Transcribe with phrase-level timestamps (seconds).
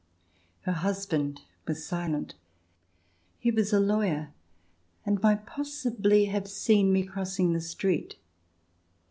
[0.61, 2.33] Her husband was silent:
[3.37, 4.29] he was a lawyer,
[5.05, 8.15] and might possibly have seen me crossing the street.